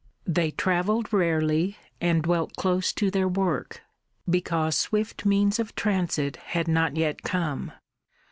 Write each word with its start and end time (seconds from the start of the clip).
They 0.25 0.49
travelled 0.49 1.13
rarely, 1.13 1.77
and 2.01 2.23
dwelt 2.23 2.55
close 2.55 2.91
to 2.93 3.11
their 3.11 3.27
work, 3.27 3.83
because 4.27 4.75
swift 4.75 5.27
means 5.27 5.59
of 5.59 5.75
transit 5.75 6.37
had 6.37 6.67
not 6.67 6.97
yet 6.97 7.21
come. 7.21 7.71